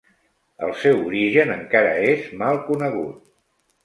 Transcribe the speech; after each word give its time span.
El 0.67 0.71
seu 0.83 1.03
origen 1.09 1.51
encara 1.55 1.91
és 2.13 2.23
mal 2.39 2.57
conegut. 2.71 3.21